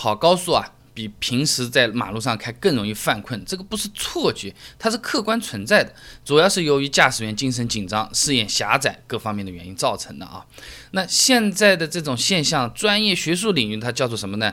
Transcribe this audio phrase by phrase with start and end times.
[0.00, 0.72] 跑高速啊。
[0.92, 10.44] 比平时在马路上开更容易犯困，这个不是错觉，它是客观存在的，主要是由于驾驶员精神紧张、视野狭窄各方面的原因造成的啊。
[10.90, 14.52] 那现在的这种现象，专业学术领域它叫做什么呢？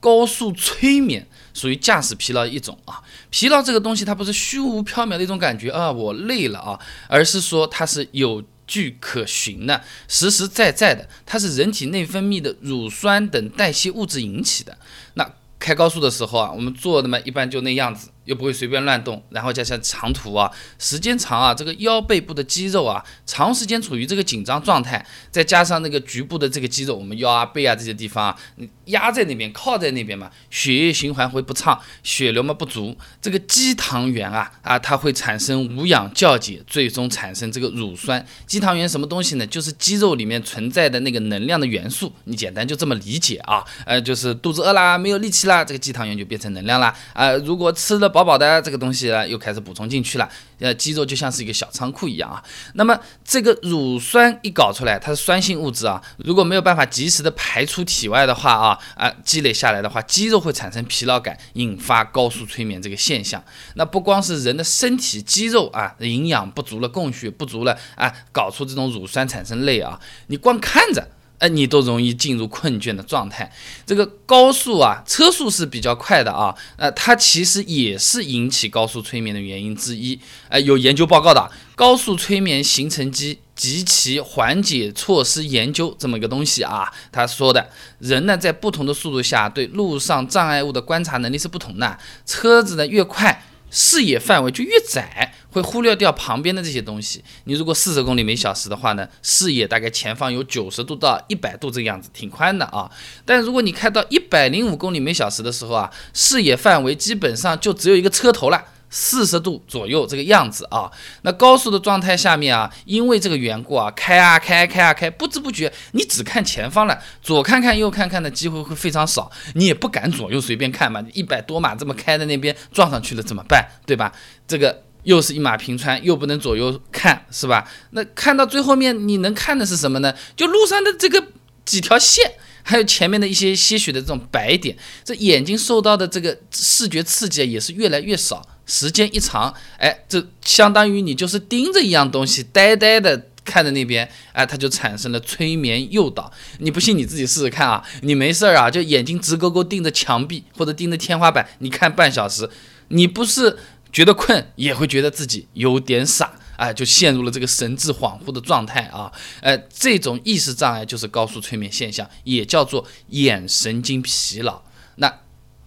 [0.00, 3.00] 高速催眠，属于驾驶疲劳一种啊。
[3.30, 6.78] 疲劳这个东西，它不是虚无缥缈的一种感觉啊，我累了啊，
[7.08, 14.76] 而是说它是有据可循的，实实在在的，它是人体内分泌的乳酸等代谢物质引起的。
[15.14, 18.08] 那开高速的时候啊，我们坐的嘛，一般就那样子。
[18.26, 28.38] 又不会随便乱动，然后加上长途啊，时间长啊，这个腰背部的肌肉啊，长时间处于这个紧张状态，再加上那个局部的这个肌肉，我们腰啊、背啊这些地方啊，
[28.86, 38.26] 压在那边，靠在那边嘛，血液循环会不畅，血流嘛不足，这个肌糖原啊啊，它会产生无氧酵解，最终产生这个乳酸。
[38.44, 39.46] 肌糖原什么东西呢？
[39.46, 48.15] 就是肌肉里面存在的那个能量的元素，你简单就这么理解啊，呃，就是肚子饿啦，没有力气啦，这个肌糖原就变成能量啦，啊，如果吃了。
[48.16, 50.26] 饱饱的这个东西呢，又开始补充进去了。
[50.58, 52.42] 呃，肌肉就像是一个小仓库一样啊。
[52.72, 56.02] 那么这个乳酸一搞出来，它是酸性物质啊。
[56.16, 63.44] 如果没有办法及时的排出体外的话啊，啊，积累下来的话，肌肉会产生疲劳感，引发高速催眠这个现象。
[63.74, 71.06] 那不光是人的身体肌肉啊，营养不足了，供血不足了啊，搞出这种乳酸产生累啊，你光看着。
[71.38, 73.52] 哎，你都容易进入困倦的状态。
[73.84, 80.18] 这个高速啊，车速是比较快的啊，呃，它其实也是引起高速催眠的原因之一。
[80.48, 86.90] 哎，有研究报告的，高速催眠形成机及其缓解措施研究这么一个东西啊。
[87.12, 91.98] 他说的，人呢在不同的速度下，对路上障碍物的观察能力是不同的。
[92.24, 93.44] 车子呢越快。
[93.70, 97.22] 视野范围就越窄，会忽略掉旁边的这些东西。
[97.44, 102.90] 你如果四十公里每小时的话呢，视野大概前方有九十度到一百度这个样子，挺宽的啊。
[103.24, 108.64] 但如果你开到一百零五公里每小时的时候啊，视野范围基本上就只有一个车头了。
[108.88, 110.90] 四十度左右这个样子啊，
[111.22, 123.66] 那高速的状态下面啊，因为这个缘故啊，开啊开开啊开，不知不觉你只看前方了，左看看右看看的机会会非常少，你也不敢左右随便看嘛，一百多码这么开在那边撞上去了怎么办？
[123.84, 124.12] 对吧？
[124.46, 127.68] 这个又是一马平川，又不能左右看，是吧？
[127.90, 130.14] 那看到最后面你能看的是什么呢？
[130.36, 131.26] 就路上的这个
[131.64, 132.32] 几条线。
[132.68, 138.44] 还有前面的一些些许的这种白点，这眼睛受到的这个视觉刺激也是越来越少。
[138.66, 146.30] 时间一长，哎，这相当于你就是盯着一样东西，呆呆的看着那边，哎，它就产生了催眠诱导。
[146.58, 147.84] 你不信你自己试试看啊！
[148.02, 152.50] 你没事儿啊，就眼睛直勾勾盯着墙壁或者盯着天花板，你看半小时，
[152.88, 153.56] 你不是
[153.92, 156.32] 觉得困，也会觉得自己有点傻。
[156.56, 159.12] 哎，就陷入了这个神志恍惚的状态啊！
[159.42, 164.62] 哎，这种意识障碍就是高速催眠现象，也叫做眼神经疲劳。
[164.94, 165.20] 那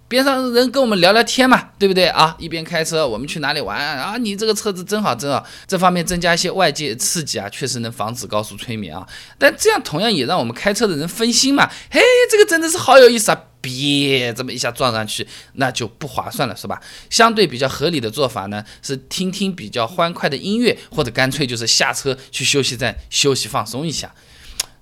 [0.09, 2.35] 边上人跟我们聊聊天嘛，对不对啊？
[2.39, 4.17] 一边开车，我们去哪里玩啊？
[4.17, 5.45] 你这个车子真好，真好。
[5.67, 9.07] 这方面增加一些外界刺激啊，确实能防止高速催眠啊。
[9.37, 11.69] 但这样同样也让我们开车的人分心嘛。
[11.91, 13.43] 嘿，这个真的是好有意思啊！
[13.61, 16.81] 别这么一下撞上去，那就不划算了，是吧？
[17.11, 24.11] 相对比较合理的做法呢，是听听比较欢快的音乐，或者干脆就是下车去休息站休息放松一下。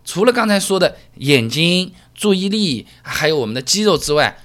[0.06, 4.38] 除了刚才说的眼睛、注意力，还有我们的肌肉之外，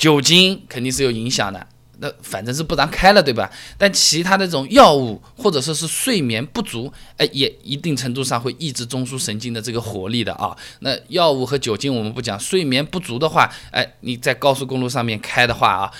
[0.00, 1.66] 酒精肯定是有影响的。
[1.98, 3.50] 那反正是不让开了，对吧？
[3.76, 10.56] 但其他的这种药物或者说是睡眠不足，哎，也一定程度上会抑制中枢神经的这个活力的啊。
[10.78, 15.92] 那药物和酒精我们不讲，睡眠不足的话，哎，你在高速公路上面开的话啊。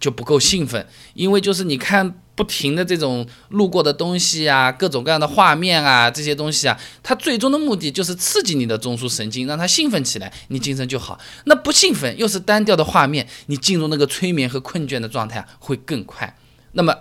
[0.00, 11.18] 就不够兴奋，因为就是你看不停的这种路过的东西啊，各种各样的画面啊，这些东西啊，它最终的目的就是刺激你的中枢神经，让它兴奋起来，你精神就好。
[11.46, 16.36] 那不兴奋又是单调的画面，你进入那个催眠和困倦的状态会更快。
[16.72, 16.94] 那么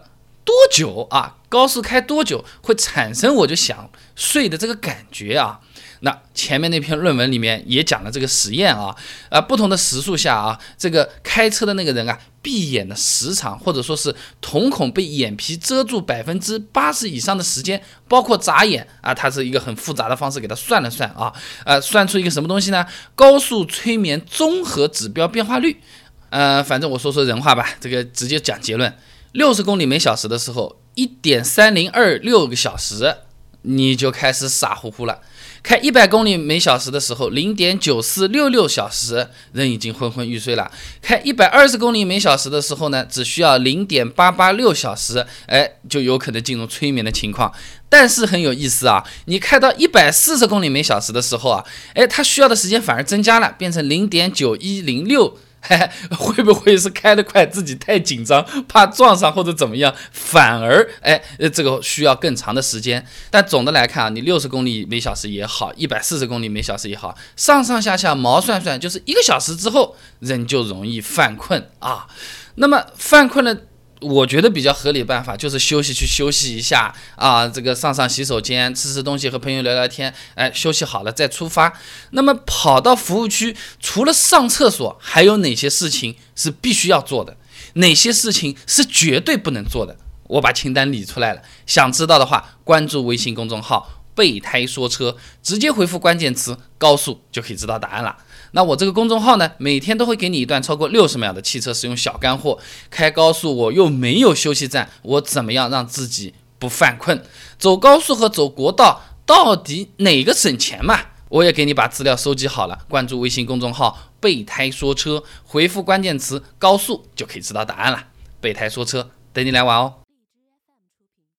[0.46, 1.36] 多久啊？
[1.50, 5.60] 高速开多久会产生我就想睡的这个感觉啊？
[6.02, 8.96] 那前面那篇论文里面也讲了这个实验啊，
[9.30, 21.34] 啊，不同的时速下啊，这个开车的那个人啊，闭眼的时长或者说是瞳孔被眼皮遮住百分之八十以上的时间，包括眨眼啊，它是一个很复杂的方式给他算了算啊，
[21.64, 22.86] 呃，算出一个什么东西呢？
[23.16, 25.82] 高速催眠综合指标变化率，
[26.30, 28.94] 呃，反正我说说人话吧，这个直接讲结论，
[29.32, 33.16] 六十公里每小时的时候，一点三零二六个小时，
[33.64, 35.22] 你就开始傻乎乎了。
[35.66, 40.72] 开一百公里每小时的时候，零点九四六六小时，人已经昏昏欲睡了。
[41.02, 47.52] 开一百二十公里每小时的时候呢，只需要零点八八六小时，哎，就有可能进入催眠的情况。
[47.90, 51.66] 但是很有意思啊，你开到一百四十公里每小时的时候啊，
[51.96, 55.36] 哎，它需要的时间反而增加了，变成零点九一零六。
[56.18, 61.22] 会不会是开得快，自己太紧张，怕撞上或者怎么样，反而哎，
[61.54, 63.06] 这个需要更长的时间。
[63.30, 72.08] 但总的来看啊，你六十公里每小时也好，一百四十公里每小时也好，上上下下毛算算，就是一个小时之后，人就容易犯困啊。
[72.56, 73.56] 那么犯困了。
[74.02, 81.74] 我觉得比较合理办法就是休息，去休息一下啊，这个上上洗手间，吃吃东西，和朋友聊聊天，哎，休息好了再出发。
[82.12, 87.38] 那么跑到服务区，除了上厕所，还有哪些事情是必须要做的？
[87.76, 89.98] 哪些事情是绝对不能做的？
[90.28, 91.42] 我把清单理出来了。
[91.66, 98.18] 想知道的话，关注微信公众号“备胎说车”，直接回复关键词“高速”就可以知道答案了。
[98.56, 102.58] 那我这个公众号呢，每天都会给你一段超过六十秒的汽车使用小干货。
[102.90, 107.22] 开高速我又没有休息站，我怎么样让自己不犯困？
[107.60, 111.02] 走高速和走国道到底哪个省钱嘛？
[111.28, 112.80] 我也给你把资料收集好了。
[112.88, 118.06] 关注微信公众号“备胎说车”，回复关键词“高速”就可以知道答案了。
[118.40, 120.05] 备胎说车，等你来玩哦。